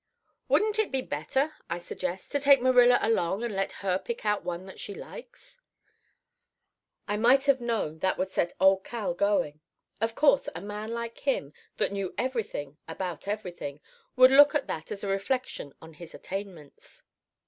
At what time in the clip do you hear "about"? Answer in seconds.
12.87-13.27